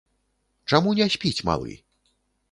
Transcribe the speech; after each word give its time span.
Чаму 0.71 0.93
не 0.99 1.07
спіць 1.15 1.43
малы? 1.51 1.75